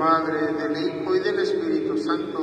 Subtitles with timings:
[0.00, 2.40] Padre, del Hijo y del Espíritu Santo.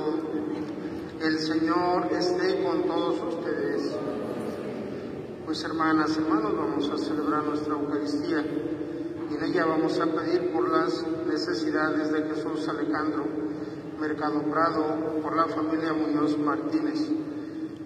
[1.20, 3.98] El Señor esté con todos ustedes.
[5.44, 8.46] Pues hermanas, hermanos, vamos a celebrar nuestra Eucaristía
[9.32, 13.26] y en ella vamos a pedir por las necesidades de Jesús Alejandro
[14.00, 17.10] Mercado Prado, por la familia Muñoz Martínez.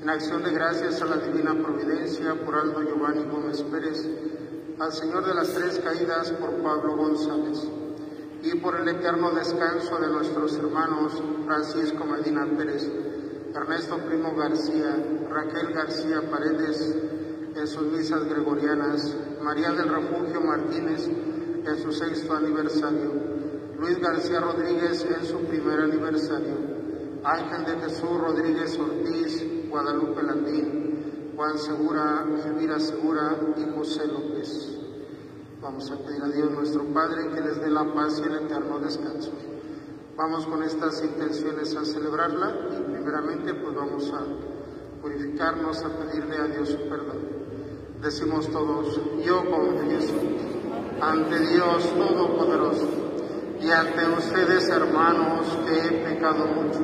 [0.01, 4.05] En acción de gracias a la Divina Providencia, por Aldo Giovanni Gómez Pérez,
[4.79, 7.69] al Señor de las Tres Caídas, por Pablo González,
[8.43, 12.89] y por el eterno descanso de nuestros hermanos Francisco Medina Pérez,
[13.53, 14.95] Ernesto Primo García,
[15.29, 16.95] Raquel García Paredes,
[17.55, 23.11] en sus misas gregorianas, María del Refugio Martínez, en su sexto aniversario,
[23.77, 26.55] Luis García Rodríguez en su primer aniversario,
[27.23, 34.70] Ángel de Jesús Rodríguez Ortiz, Guadalupe Landín, Juan Segura, Elvira Segura y José López.
[35.61, 38.79] Vamos a pedir a Dios nuestro Padre que les dé la paz y el eterno
[38.79, 39.31] descanso.
[40.17, 46.45] Vamos con estas intenciones a celebrarla y primeramente pues vamos a purificarnos, a pedirle a
[46.45, 47.19] Dios su perdón.
[48.01, 50.15] Decimos todos, yo confieso
[50.99, 52.89] ante Dios Todopoderoso
[53.61, 56.79] y ante ustedes hermanos que he pecado mucho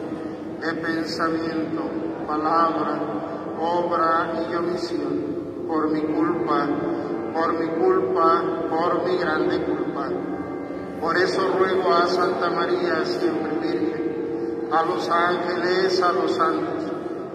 [0.61, 1.81] de pensamiento,
[2.27, 6.67] palabra, obra y omisión, por mi culpa,
[7.37, 10.09] por mi culpa, por mi grande culpa.
[10.99, 16.83] Por eso ruego a Santa María, siempre Virgen, a los ángeles, a los santos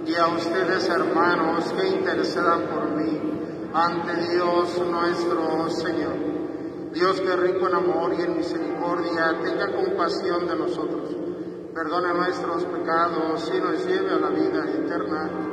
[0.05, 3.21] y a ustedes hermanos que intercedan por mí
[3.73, 6.33] ante Dios nuestro Señor.
[6.93, 11.17] Dios que rico en amor y en misericordia, tenga compasión de nosotros,
[11.73, 15.52] perdone nuestros pecados y nos lleve a la vida eterna.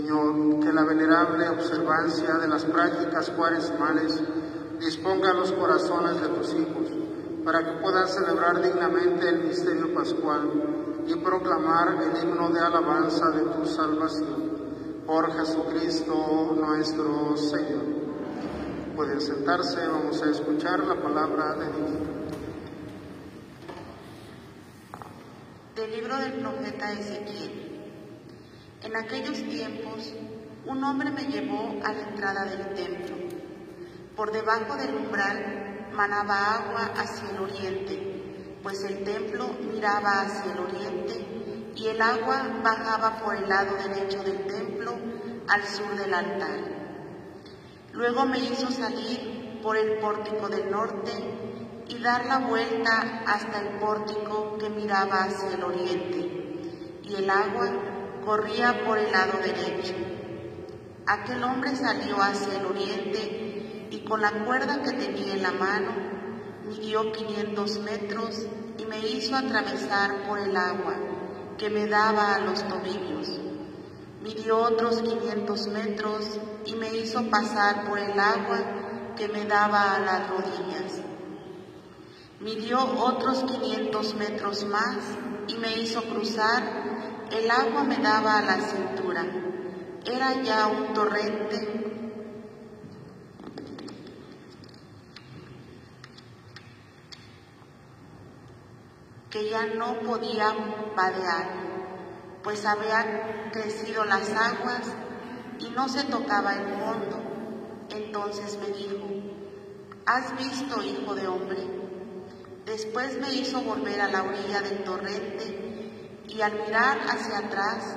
[0.00, 4.18] Señor, que la venerable observancia de las prácticas cuaresmales
[4.78, 6.88] disponga los corazones de tus hijos
[7.44, 13.42] para que puedan celebrar dignamente el misterio pascual y proclamar el himno de alabanza de
[13.42, 14.50] tu salvación.
[15.06, 17.84] Por Jesucristo nuestro Señor.
[18.96, 21.90] Pueden sentarse, vamos a escuchar la palabra de Dios.
[25.76, 27.69] Del libro del profeta Ezequiel.
[28.82, 30.14] En aquellos tiempos,
[30.64, 33.14] un hombre me llevó a la entrada del templo.
[34.16, 40.60] Por debajo del umbral manaba agua hacia el oriente, pues el templo miraba hacia el
[40.60, 44.94] oriente y el agua bajaba por el lado derecho del templo
[45.46, 46.60] al sur del altar.
[47.92, 51.12] Luego me hizo salir por el pórtico del norte
[51.86, 57.99] y dar la vuelta hasta el pórtico que miraba hacia el oriente, y el agua
[58.30, 59.92] corría por el lado derecho.
[61.04, 65.90] Aquel hombre salió hacia el oriente y con la cuerda que tenía en la mano
[66.68, 68.46] midió 500 metros
[68.78, 70.94] y me hizo atravesar por el agua
[71.58, 73.40] que me daba a los tobillos.
[74.22, 79.98] Midió otros 500 metros y me hizo pasar por el agua que me daba a
[79.98, 81.02] las rodillas.
[82.38, 84.98] Midió otros 500 metros más
[85.48, 86.99] y me hizo cruzar
[87.30, 89.24] el agua me daba a la cintura.
[90.04, 91.80] Era ya un torrente
[99.30, 100.52] que ya no podía
[100.96, 101.46] vadear,
[102.42, 104.92] pues habían crecido las aguas
[105.60, 107.20] y no se tocaba el fondo.
[107.90, 109.06] Entonces me dijo,
[110.06, 111.64] ¿has visto, hijo de hombre?
[112.66, 115.79] Después me hizo volver a la orilla del torrente
[116.30, 117.96] y al mirar hacia atrás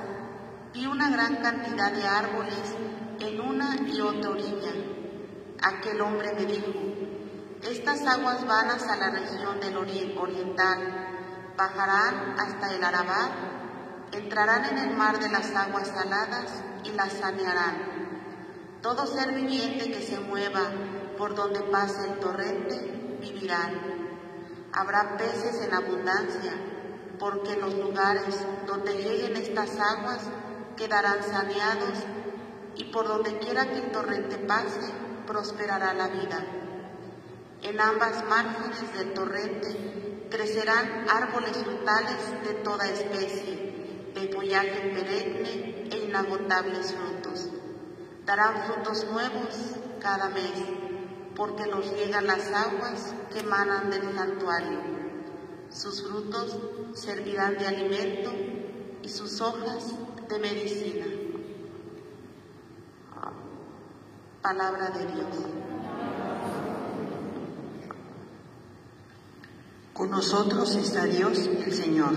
[0.72, 2.74] vi una gran cantidad de árboles
[3.20, 4.72] en una y otra orilla.
[5.62, 6.72] Aquel hombre me dijo,
[7.62, 13.30] estas aguas van hasta la región del oriental, bajarán hasta el Arabá,
[14.12, 17.94] entrarán en el mar de las aguas saladas y las sanearán.
[18.82, 20.72] Todo ser viviente que se mueva
[21.16, 23.94] por donde pase el torrente vivirán.
[24.72, 26.73] Habrá peces en abundancia
[27.18, 28.34] porque los lugares
[28.66, 30.20] donde lleguen estas aguas
[30.76, 31.98] quedarán saneados
[32.76, 34.80] y por donde quiera que el torrente pase,
[35.26, 36.44] prosperará la vida.
[37.62, 45.96] En ambas márgenes del torrente crecerán árboles frutales de toda especie, de follaje perenne e
[46.08, 47.48] inagotables frutos.
[48.26, 50.52] Darán frutos nuevos cada mes,
[51.36, 55.03] porque los llegan las aguas que emanan del santuario.
[55.74, 56.56] Sus frutos
[56.94, 58.32] servirán de alimento
[59.02, 59.92] y sus hojas
[60.28, 61.04] de medicina.
[64.40, 65.36] Palabra de Dios.
[69.92, 72.12] Con nosotros está Dios el Señor.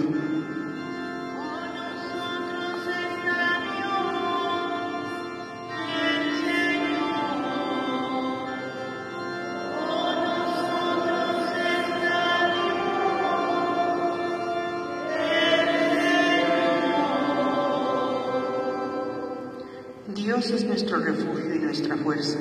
[21.78, 22.40] Nuestra fuerza,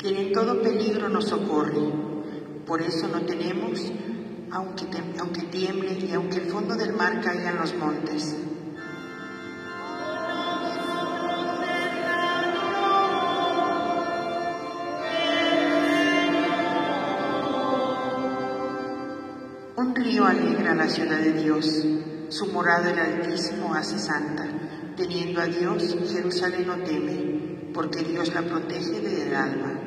[0.00, 1.82] quien en todo peligro nos socorre.
[2.66, 3.92] Por eso no tenemos,
[4.50, 4.86] aunque,
[5.18, 8.34] aunque tiemble y aunque el fondo del mar caiga en los montes.
[19.76, 21.84] Un río alegra la ciudad de Dios,
[22.30, 24.46] su morada el Altísimo hace santa.
[24.96, 27.43] Teniendo a Dios, Jerusalén no teme,
[27.74, 29.80] porque Dios la protege del alma.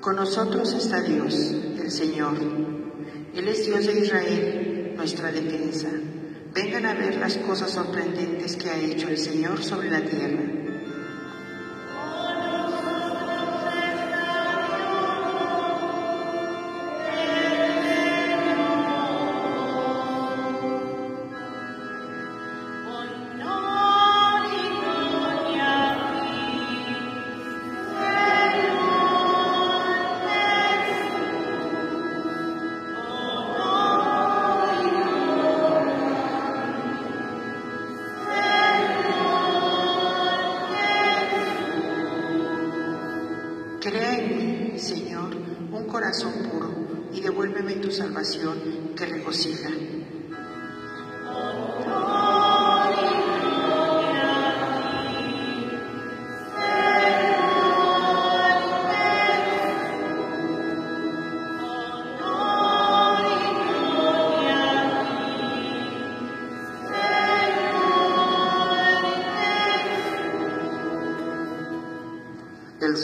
[0.00, 1.34] Con nosotros está Dios,
[1.80, 2.36] el Señor.
[3.34, 5.88] Él es Dios de Israel, nuestra defensa.
[6.52, 10.59] Vengan a ver las cosas sorprendentes que ha hecho el Señor sobre la tierra.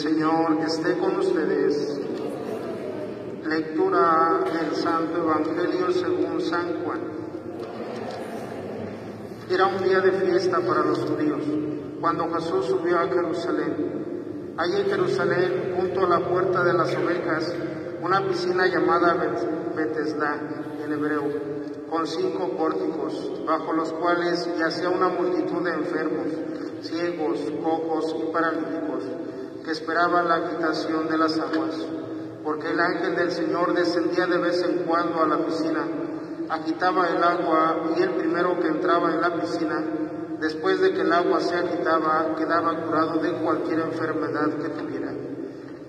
[0.07, 1.99] Señor esté con ustedes.
[3.45, 7.01] Lectura del Santo Evangelio según San Juan.
[9.49, 11.43] Era un día de fiesta para los judíos,
[11.99, 14.53] cuando Jesús subió a Jerusalén.
[14.55, 17.53] Allí en Jerusalén, junto a la puerta de las ovejas,
[18.01, 19.13] una piscina llamada
[19.75, 20.39] Betesda
[20.85, 21.25] en hebreo,
[21.89, 26.27] con cinco pórticos, bajo los cuales yacía una multitud de enfermos,
[26.81, 29.03] ciegos, cojos y paralíticos
[29.67, 31.75] que esperaban la quitación de las aguas,
[32.41, 35.85] porque el ángel del Señor descendía de vez en cuando a la piscina,
[36.47, 39.83] agitaba el agua y el primero que entraba en la piscina,
[40.39, 45.11] después de que el agua se agitaba, quedaba curado de cualquier enfermedad que tuviera.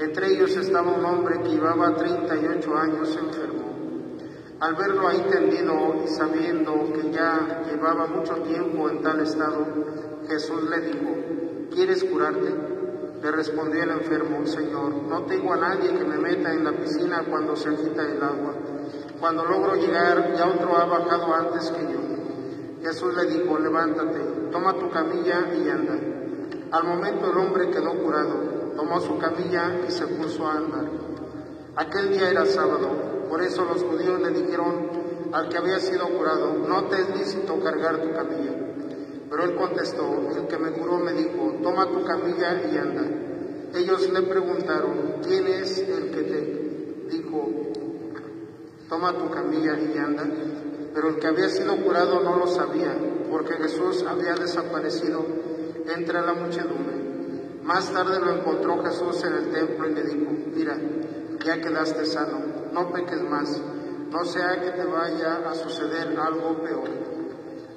[0.01, 3.63] Entre ellos estaba un hombre que llevaba 38 años enfermo.
[4.59, 9.65] Al verlo ahí tendido y sabiendo que ya llevaba mucho tiempo en tal estado,
[10.27, 12.78] Jesús le dijo, ¿quieres curarte?
[13.23, 17.25] Le respondió el enfermo, Señor, no tengo a nadie que me meta en la piscina
[17.29, 18.55] cuando se agita el agua.
[19.19, 21.99] Cuando logro llegar, ya otro ha bajado antes que yo.
[22.81, 24.21] Jesús le dijo, levántate,
[24.53, 25.99] toma tu camilla y anda.
[26.71, 30.89] Al momento el hombre quedó curado, tomó su camilla y se puso a andar.
[31.75, 34.91] Aquel día era sábado, por eso los judíos le dijeron
[35.33, 38.68] al que había sido curado, no te es lícito cargar tu camilla.
[39.31, 43.03] Pero él contestó, el que me curó me dijo, toma tu camilla y anda.
[43.75, 47.51] Ellos le preguntaron, ¿quién es el que te dijo,
[48.89, 50.25] toma tu camilla y anda?
[50.95, 52.97] Pero el que había sido curado no lo sabía,
[53.31, 55.25] porque Jesús había desaparecido
[55.95, 56.97] entre la muchedumbre.
[57.63, 60.79] Más tarde lo encontró Jesús en el templo y le dijo, mira,
[61.45, 62.41] ya quedaste sano,
[62.73, 63.61] no peques más,
[64.11, 67.18] no sea que te vaya a suceder algo peor.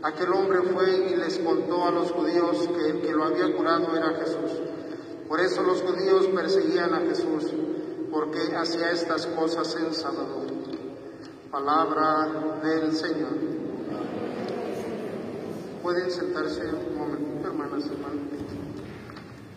[0.03, 3.95] Aquel hombre fue y les contó a los judíos que el que lo había curado
[3.95, 4.59] era Jesús.
[5.27, 7.53] Por eso los judíos perseguían a Jesús,
[8.11, 10.45] porque hacía estas cosas en sábado.
[11.51, 13.33] Palabra del Señor.
[15.83, 18.21] Pueden sentarse un momentito, hermanas hermanos.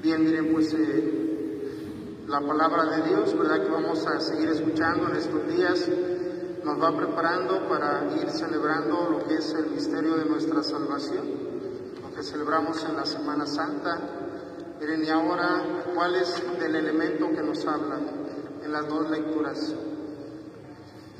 [0.02, 1.24] Bien, miren, pues eh,
[2.28, 3.62] la palabra de Dios, ¿verdad?
[3.62, 5.88] Que vamos a seguir escuchando en estos días,
[6.64, 11.26] nos va preparando para ir celebrando lo que es el misterio de nuestra salvación,
[12.02, 13.98] lo que celebramos en la Semana Santa.
[14.80, 15.62] Miren, y ahora,
[15.94, 17.98] ¿cuál es el elemento que nos habla
[18.62, 19.74] en las dos lecturas?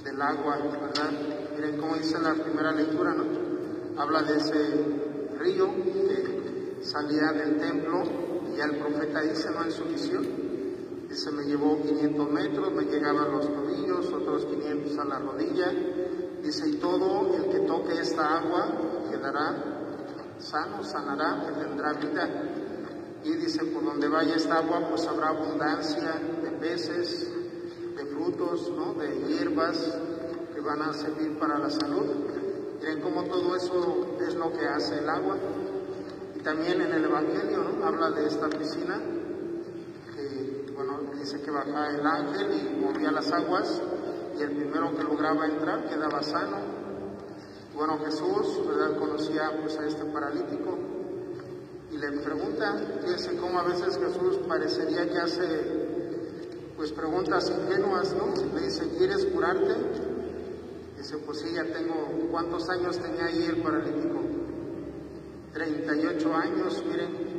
[0.03, 1.11] Del agua, ¿verdad?
[1.57, 3.15] Miren cómo dice la primera lectura.
[3.99, 4.85] Habla de ese
[5.39, 8.03] río que salía del templo
[8.51, 9.63] y ya el profeta dice, ¿no?
[9.63, 10.44] En su visión,
[11.14, 15.73] dice, me llevó 500 metros, me llegaban los tobillos, otros 500 a la rodilla,
[16.42, 18.66] dice, y todo el que toque esta agua
[19.09, 22.28] quedará sano, sanará, tendrá vida.
[23.23, 27.30] Y dice, por donde vaya esta agua, pues habrá abundancia de peces,
[27.97, 28.94] de frutos, ¿no?
[28.94, 29.97] de hierbas
[30.52, 32.06] que van a servir para la salud.
[32.80, 35.37] Miren cómo todo eso es lo que hace el agua.
[36.35, 39.13] Y también en el Evangelio habla de esta piscina, que
[41.25, 43.81] dice que bajaba el ángel y movía las aguas,
[44.38, 46.59] y el primero que lograba entrar quedaba sano.
[47.75, 48.99] Bueno, Jesús, ¿verdad?
[48.99, 50.78] Conocía pues a este paralítico
[51.90, 55.45] y le pregunta, fíjense cómo a veces Jesús parecería que hace
[56.76, 58.35] pues preguntas ingenuas, ¿no?
[58.54, 59.75] Le dice, ¿quieres curarte?
[60.99, 64.21] Dice, pues sí, ya tengo, ¿cuántos años tenía ahí el paralítico?
[65.54, 67.34] 38 años, miren.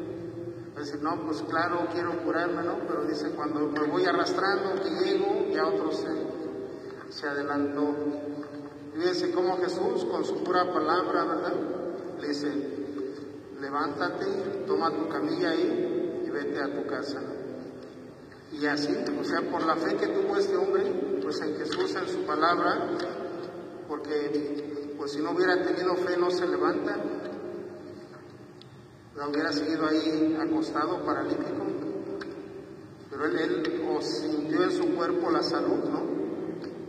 [0.77, 2.79] Dice, no, pues claro, quiero curarme, ¿no?
[2.87, 6.09] Pero dice, cuando me voy arrastrando, que llego, ya otro se,
[7.11, 7.95] se adelantó.
[8.93, 11.53] Fíjense cómo Jesús, con su pura palabra, ¿verdad?
[12.19, 12.51] Le dice,
[13.61, 14.25] levántate,
[14.67, 17.21] toma tu camilla ahí y vete a tu casa.
[18.51, 22.07] Y así, o sea, por la fe que tuvo este hombre, pues en Jesús, en
[22.07, 22.89] su palabra,
[23.87, 26.95] porque pues si no hubiera tenido fe no se levanta,
[29.15, 31.65] la hubiera seguido ahí acostado, paralítico,
[33.09, 36.03] pero él, él sintió en su cuerpo la salud, ¿no?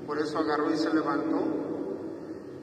[0.07, 1.67] Por eso agarró y se levantó.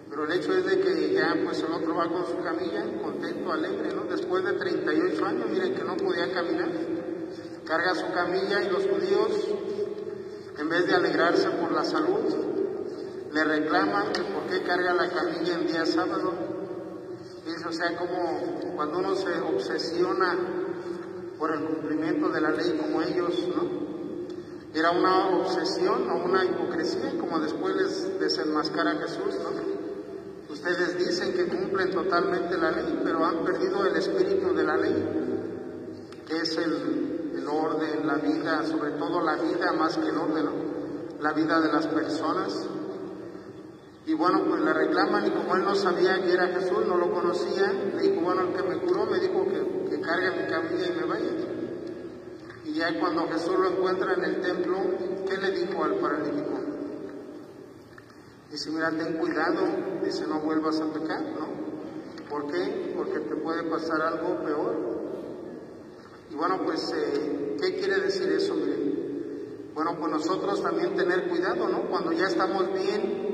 [0.10, 3.52] Pero el hecho es de que ya pues el otro va con su camilla, contento,
[3.52, 4.04] alegre, ¿no?
[4.04, 6.70] Después de 38 años, miren que no podía caminar,
[7.66, 9.48] carga su camilla y los judíos,
[10.60, 12.36] en vez de alegrarse por la salud,
[13.34, 16.33] le reclaman que por qué carga la camilla en día sábado.
[17.68, 20.38] O sea, como cuando uno se obsesiona
[21.38, 23.84] por el cumplimiento de la ley como ellos, ¿no?
[24.74, 29.74] Era una obsesión o una hipocresía, como después les desenmascara Jesús, ¿no?
[30.52, 36.22] Ustedes dicen que cumplen totalmente la ley, pero han perdido el espíritu de la ley,
[36.28, 40.46] que es el, el orden, la vida, sobre todo la vida más que el orden,
[40.46, 40.52] ¿no?
[41.22, 42.68] la vida de las personas.
[44.06, 47.12] Y bueno, pues le reclaman y como él no sabía que era Jesús, no lo
[47.12, 50.88] conocía, le dijo, bueno, el que me curó me dijo que, que cargue mi camilla
[50.88, 51.32] y me vaya.
[52.66, 54.78] Y ya cuando Jesús lo encuentra en el templo,
[55.28, 56.60] ¿qué le dijo al paralítico?
[58.52, 61.48] Dice, mira, ten cuidado, dice, no vuelvas a pecar, ¿no?
[62.30, 62.94] ¿Por qué?
[62.96, 64.94] Porque te puede pasar algo peor.
[66.30, 68.54] Y bueno, pues, eh, ¿qué quiere decir eso?
[68.54, 71.90] Miren, bueno, pues nosotros también tener cuidado, ¿no?
[71.90, 73.33] Cuando ya estamos bien,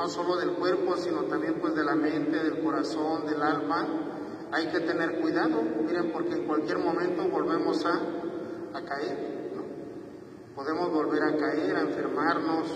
[0.00, 3.86] no solo del cuerpo, sino también pues de la mente, del corazón, del alma,
[4.50, 8.00] hay que tener cuidado, miren, porque en cualquier momento volvemos a,
[8.78, 9.50] a caer.
[10.54, 12.66] Podemos volver a caer, a enfermarnos,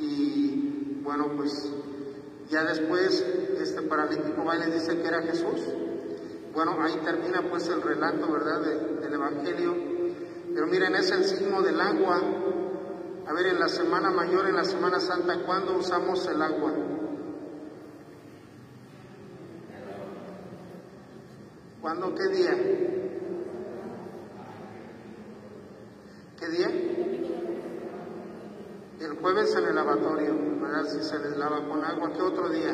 [0.00, 1.70] y bueno, pues
[2.48, 3.20] ya después
[3.60, 5.60] este paralítico va y les dice que era Jesús.
[6.54, 9.74] Bueno, ahí termina pues el relato, ¿verdad?, de, del Evangelio.
[10.54, 12.22] Pero miren, es el signo del agua.
[13.26, 16.72] A ver, en la Semana Mayor, en la Semana Santa, ¿cuándo usamos el agua?
[21.80, 22.14] ¿Cuándo?
[22.14, 22.54] ¿Qué día?
[26.38, 26.68] ¿Qué día?
[29.00, 30.84] El jueves en el lavatorio, ¿verdad?
[30.84, 32.70] Si se les lava con agua, ¿qué otro día?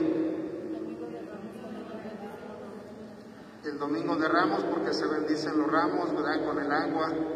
[3.64, 6.44] El domingo de ramos porque se bendicen los ramos, ¿verdad?
[6.44, 7.31] Con el agua.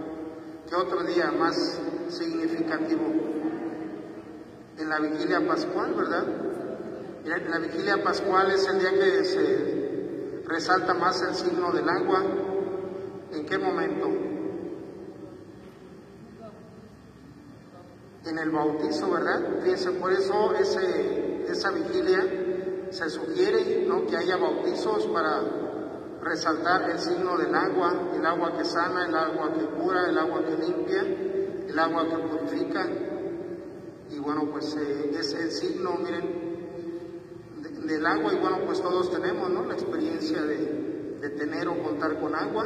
[0.69, 3.05] ¿Qué otro día más significativo?
[4.79, 6.25] En la vigilia pascual, ¿verdad?
[7.25, 12.25] En la vigilia pascual es el día que se resalta más el signo del agua.
[13.33, 14.07] ¿En qué momento?
[18.25, 19.61] En el bautizo, ¿verdad?
[19.63, 24.05] Fíjense, por eso ese, esa vigilia se sugiere ¿no?
[24.07, 25.66] que haya bautizos para
[26.27, 30.45] resaltar el signo del agua, el agua que sana, el agua que cura, el agua
[30.45, 31.03] que limpia.
[31.03, 32.87] el agua que purifica.
[34.11, 36.47] Y bueno, pues eh, es el signo, miren,
[37.87, 38.33] del agua.
[38.33, 39.65] Y bueno, pues todos tenemos, ¿no?
[39.65, 40.85] La experiencia de,
[41.37, 42.65] tener o contar con agua.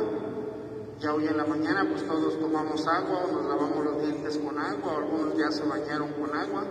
[0.98, 4.58] Ya hoy en la mañana pues todos tomamos agua, o nos lavamos los dientes con
[4.58, 6.64] agua, algunos ya se bañaron con agua,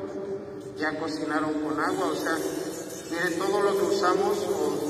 [0.77, 2.35] ya cocinaron con agua, o sea,
[3.09, 4.88] miren, todo lo que usamos,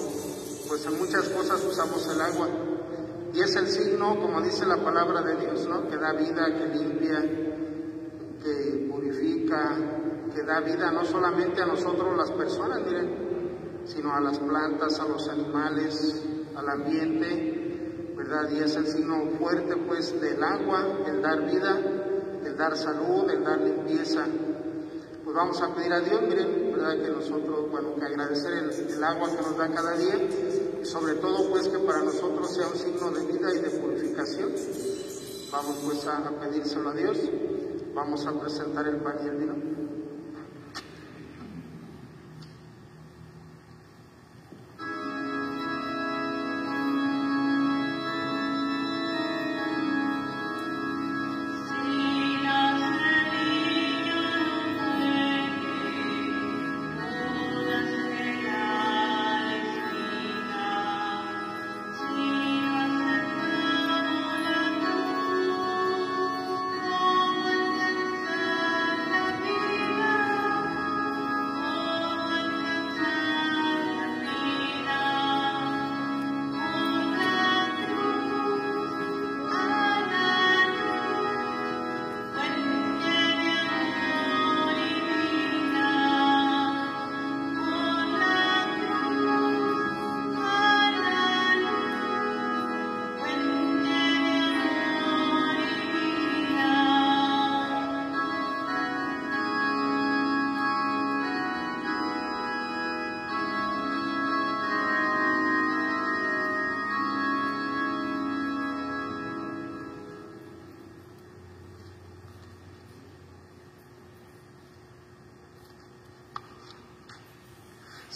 [0.69, 2.47] pues en muchas cosas usamos el agua.
[3.34, 5.89] Y es el signo, como dice la palabra de Dios, ¿no?
[5.89, 7.21] Que da vida, que limpia,
[8.41, 9.75] que purifica,
[10.34, 15.08] que da vida no solamente a nosotros las personas, miren, sino a las plantas, a
[15.08, 16.23] los animales,
[16.55, 17.60] al ambiente,
[18.51, 21.79] y es el signo fuerte pues del agua, el dar vida,
[22.45, 24.25] el dar salud, el dar limpieza.
[25.23, 27.01] Pues vamos a pedir a Dios, miren, ¿verdad?
[27.01, 30.15] Que nosotros, bueno, que agradecer el, agua que nos da cada día
[30.84, 34.52] sobre todo pues que para nosotros sea un signo de vida y de purificación.
[35.52, 37.18] Vamos pues a, a pedírselo a Dios.
[37.94, 39.79] Vamos a presentar el pan y el vino.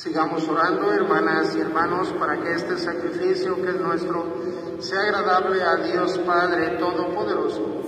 [0.03, 4.25] Sigamos orando, hermanas y hermanos, para que este sacrificio que es nuestro
[4.79, 7.83] sea agradable a Dios Padre Todopoderoso.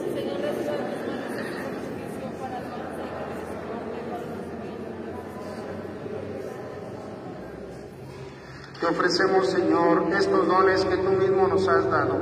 [8.79, 12.15] Te ofrecemos, Señor, estos dones que tú mismo nos has dado,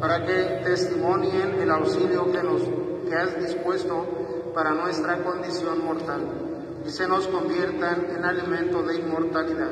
[0.00, 2.62] para que testimonien el auxilio que, nos,
[3.08, 6.47] que has dispuesto para nuestra condición mortal
[6.86, 9.70] y se nos conviertan en alimento de inmortalidad.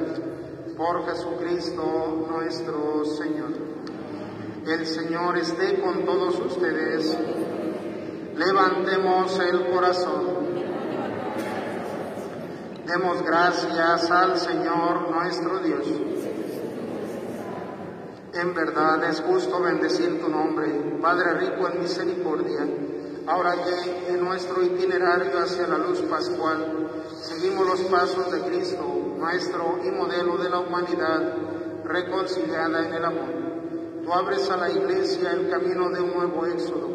[0.76, 3.50] Por Jesucristo nuestro Señor.
[4.66, 7.16] El Señor esté con todos ustedes.
[8.36, 10.46] Levantemos el corazón.
[12.86, 15.86] Demos gracias al Señor nuestro Dios.
[18.34, 22.66] En verdad es justo bendecir tu nombre, Padre rico en misericordia.
[23.26, 26.88] Ahora que en nuestro itinerario hacia la luz pascual
[27.22, 28.84] seguimos los pasos de Cristo,
[29.18, 31.34] Maestro y modelo de la humanidad
[31.84, 33.46] reconciliada en el amor.
[34.04, 36.88] Tú abres a la Iglesia el camino de un nuevo éxodo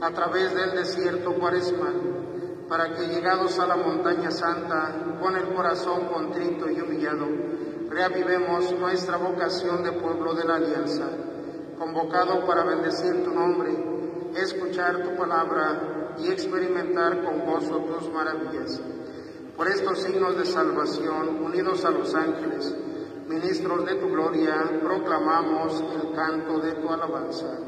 [0.00, 6.06] a través del desierto cuaresmal, para que llegados a la montaña santa, con el corazón
[6.06, 7.26] contrito y humillado,
[7.90, 11.04] reavivemos nuestra vocación de pueblo de la alianza,
[11.78, 13.87] convocado para bendecir tu nombre,
[14.40, 18.80] escuchar tu palabra y experimentar con gozo tus maravillas.
[19.56, 22.74] Por estos signos de salvación, unidos a los ángeles,
[23.28, 27.67] ministros de tu gloria, proclamamos el canto de tu alabanza.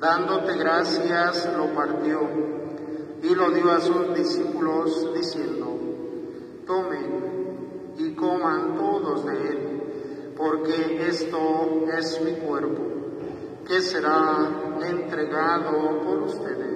[0.00, 2.20] Dándote gracias, lo partió
[3.22, 5.78] y lo dio a sus discípulos diciendo,
[6.66, 12.82] tomen y coman todos de él, porque esto es mi cuerpo,
[13.66, 14.50] que será
[14.82, 16.75] entregado por ustedes.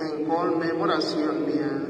[0.00, 1.88] en conmemoración mía.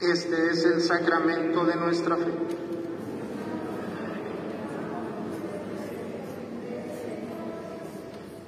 [0.00, 2.32] Este es el sacramento de nuestra fe.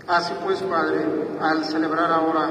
[0.07, 1.05] Así pues, Padre,
[1.41, 2.51] al celebrar ahora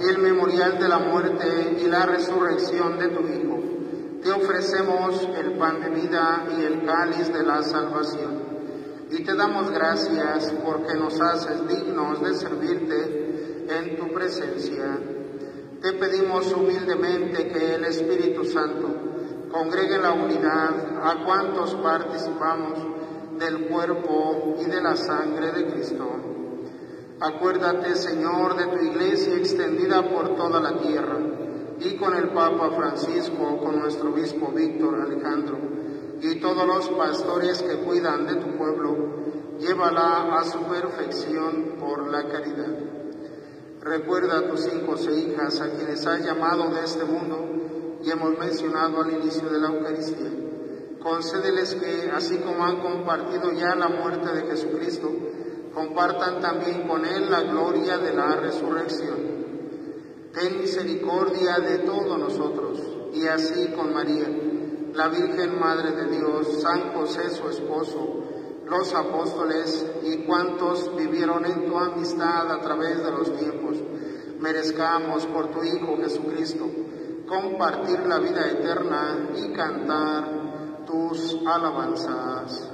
[0.00, 3.77] el memorial de la muerte y la resurrección de tu Hijo,
[4.22, 8.48] te ofrecemos el pan de vida y el cáliz de la salvación.
[9.10, 14.98] Y te damos gracias porque nos haces dignos de servirte en tu presencia.
[15.80, 18.88] Te pedimos humildemente que el Espíritu Santo
[19.52, 22.78] congregue la unidad a cuantos participamos
[23.38, 26.06] del cuerpo y de la sangre de Cristo.
[27.20, 31.18] Acuérdate, Señor, de tu iglesia extendida por toda la tierra
[31.80, 35.58] y con el Papa Francisco, con nuestro obispo Víctor Alejandro
[36.20, 38.96] y todos los pastores que cuidan de tu pueblo,
[39.60, 42.74] llévala a su perfección por la caridad.
[43.80, 48.36] Recuerda a tus hijos e hijas a quienes has llamado de este mundo y hemos
[48.36, 50.30] mencionado al inicio de la Eucaristía.
[51.00, 55.08] Concédeles que, así como han compartido ya la muerte de Jesucristo,
[55.72, 59.37] compartan también con Él la gloria de la resurrección
[60.32, 62.80] ten misericordia de todos nosotros,
[63.14, 64.28] y así con María,
[64.94, 68.24] la Virgen Madre de Dios, San José su esposo,
[68.68, 73.76] los apóstoles y cuantos vivieron en tu amistad a través de los tiempos,
[74.40, 76.66] merezcamos por tu Hijo Jesucristo
[77.28, 82.72] compartir la vida eterna y cantar tus alabanzas.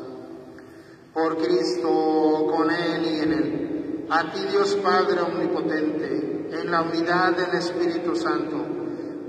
[1.13, 6.24] Por Cristo, con Él y en Él, a ti Dios Padre Omnipotente,
[6.61, 8.57] en la unidad del Espíritu Santo,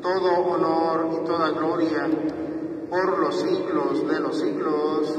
[0.02, 2.08] todo honor y toda gloria
[2.90, 5.16] por los siglos de los siglos.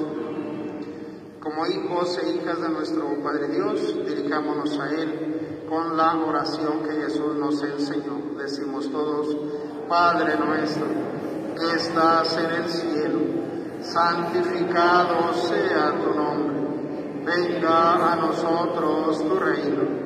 [1.41, 6.93] Como hijos e hijas de nuestro Padre Dios, dirijámonos a Él con la oración que
[7.03, 8.21] Jesús nos enseñó.
[8.39, 9.37] Decimos todos,
[9.89, 10.87] Padre nuestro,
[11.57, 13.21] que estás en el cielo,
[13.81, 16.57] santificado sea tu nombre,
[17.25, 20.06] venga a nosotros tu reino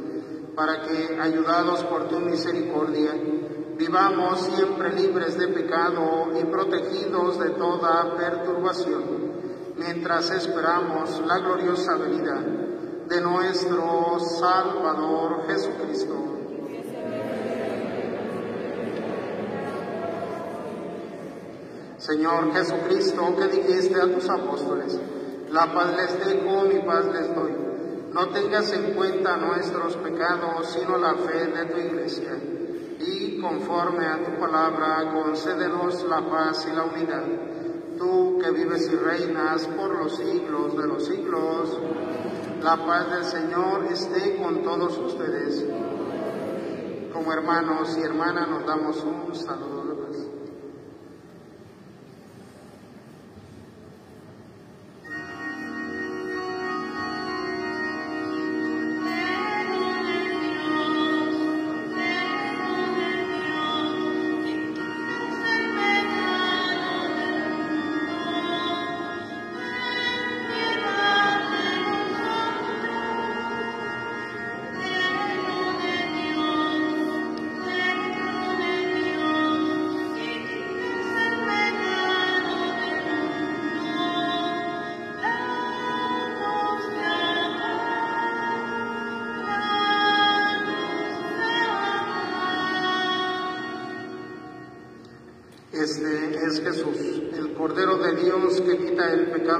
[0.55, 3.11] para que, ayudados por tu misericordia,
[3.77, 9.03] vivamos siempre libres de pecado y protegidos de toda perturbación,
[9.77, 12.43] mientras esperamos la gloriosa venida
[13.07, 16.15] de nuestro Salvador Jesucristo.
[21.97, 24.99] Señor Jesucristo, que dijiste a tus apóstoles,
[25.51, 27.60] la paz les dejo, mi paz les doy
[28.13, 32.39] no tengas en cuenta nuestros pecados, sino la fe de tu iglesia.
[33.03, 37.25] y conforme a tu palabra concédenos la paz y la unidad.
[37.97, 41.79] Tú que vives y reinas por los siglos de los siglos,
[42.61, 45.65] la paz del Señor esté con todos ustedes.
[47.11, 49.80] Como hermanos y hermanas nos damos un saludo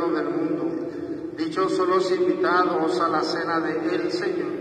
[0.10, 0.66] del mundo.
[1.38, 4.61] Dichosos los invitados a la cena de el Señor.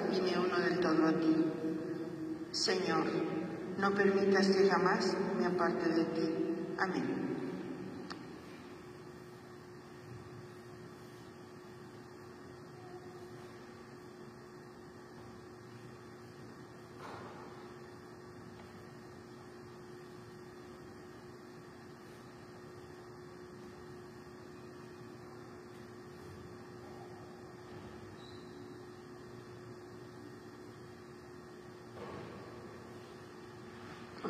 [0.13, 1.45] y uno del todo a ti.
[2.51, 3.05] Señor,
[3.79, 6.29] no permitas que jamás me aparte de ti.
[6.77, 7.31] Amén.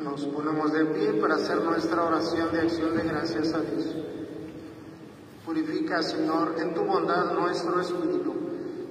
[0.02, 3.94] Nos ponemos de pie para hacer nuestra oración de acción de gracias a Dios.
[5.46, 8.34] Purifica, Señor, en tu bondad nuestro espíritu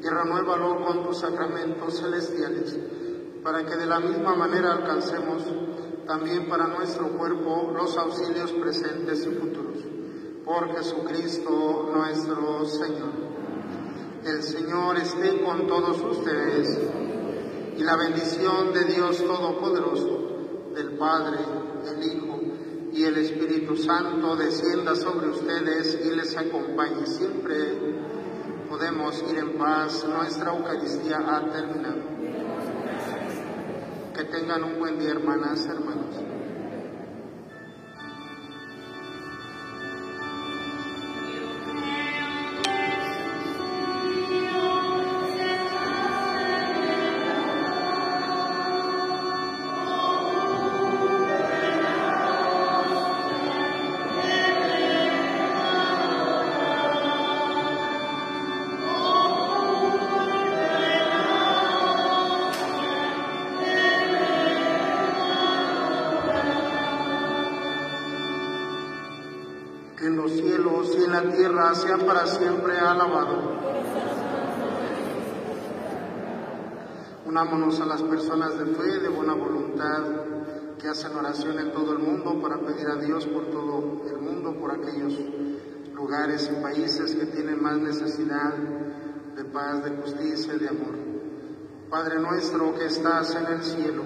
[0.02, 2.78] y renuévalo con tus sacramentos celestiales,
[3.43, 5.43] para que de la misma manera alcancemos
[6.08, 9.80] también para nuestro cuerpo los auxilios presentes y futuros.
[10.45, 13.12] Por Jesucristo nuestro Señor.
[14.24, 16.80] El Señor esté con todos ustedes
[17.78, 20.21] y la bendición de Dios Todopoderoso
[21.02, 21.39] Padre,
[21.88, 22.39] el Hijo
[22.93, 27.08] y el Espíritu Santo descienda sobre ustedes y les acompañe.
[27.08, 27.56] Siempre
[28.70, 30.06] podemos ir en paz.
[30.08, 32.04] Nuestra Eucaristía ha terminado.
[34.14, 36.31] Que tengan un buen día, hermanas, hermanos.
[71.24, 73.62] Tierra sea para siempre alabado.
[77.26, 80.04] Unámonos a las personas de fe, de buena voluntad,
[80.80, 84.56] que hacen oración en todo el mundo para pedir a Dios por todo el mundo,
[84.60, 85.18] por aquellos
[85.94, 88.54] lugares y países que tienen más necesidad
[89.36, 90.96] de paz, de justicia y de amor.
[91.90, 94.04] Padre nuestro que estás en el cielo,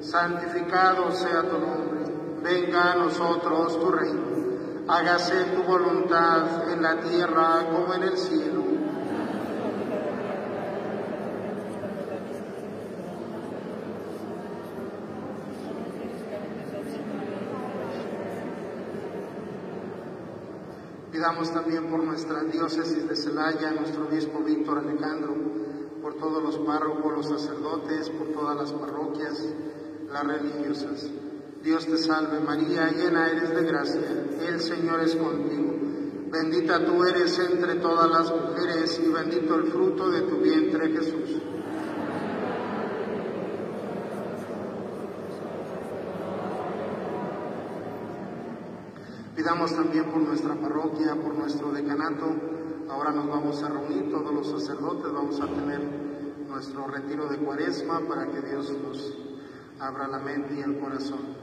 [0.00, 2.04] santificado sea tu nombre,
[2.42, 4.43] venga a nosotros tu reino
[4.88, 8.64] hágase tu voluntad en la tierra como en el cielo.
[21.10, 25.34] Pidamos también por nuestra diócesis de Celaya, nuestro obispo Víctor Alejandro,
[26.02, 29.42] por todos los párrocos, los sacerdotes, por todas las parroquias,
[30.12, 31.08] las religiosas.
[31.64, 35.72] Dios te salve María, llena eres de gracia, el Señor es contigo.
[36.30, 41.40] Bendita tú eres entre todas las mujeres y bendito el fruto de tu vientre Jesús.
[49.34, 52.26] Pidamos también por nuestra parroquia, por nuestro decanato.
[52.90, 55.80] Ahora nos vamos a reunir todos los sacerdotes, vamos a tener
[56.46, 59.16] nuestro retiro de cuaresma para que Dios nos
[59.80, 61.33] abra la mente y el corazón.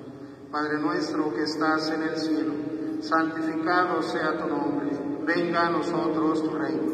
[0.51, 2.51] Padre nuestro que estás en el cielo,
[2.99, 4.89] santificado sea tu nombre,
[5.25, 6.91] venga a nosotros tu reino,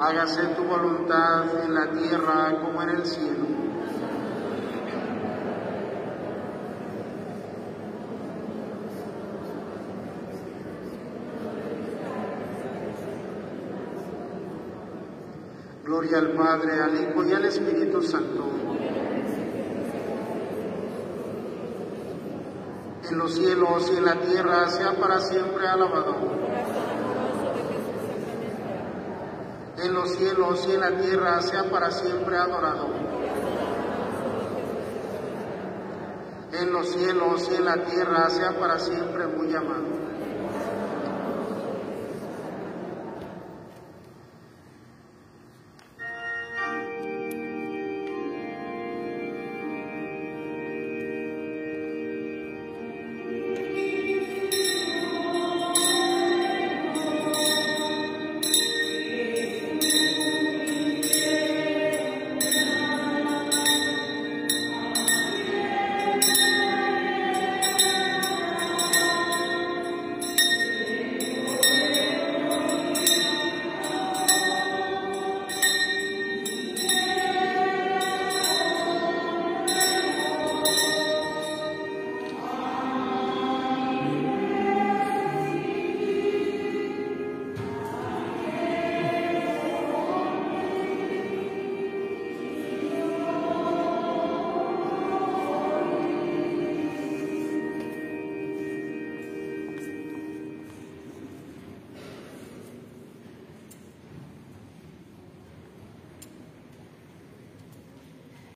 [0.00, 3.46] hágase tu voluntad en la tierra como en el cielo.
[15.84, 18.46] Gloria al Padre, al Hijo y al Espíritu Santo.
[23.08, 26.16] En los cielos y en la tierra sea para siempre alabado.
[29.78, 32.88] En los cielos y en la tierra sea para siempre adorado.
[36.52, 39.84] En los cielos y en la tierra sea para siempre muy amado.